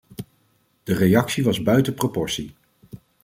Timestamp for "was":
1.43-1.61